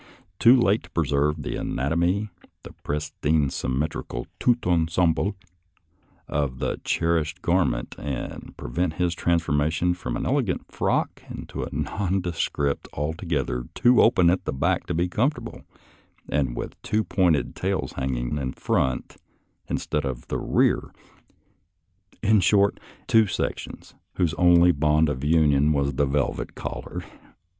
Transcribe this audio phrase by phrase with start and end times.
[0.39, 2.27] too late to preserve the anatomy,
[2.63, 5.35] the pristine symmetrical tout ensemble,
[6.27, 11.69] of the cherished gar ment, and prevent its transformation from an elegant frock into a
[11.71, 15.61] nondescript, altogether too open at the back to be comfortable,
[16.27, 19.17] and with two pointed tails hanging in front,
[19.69, 20.91] instead of in the rear—
[22.23, 27.03] ^in short, in two sections, whose only bond of union was the velvet collar.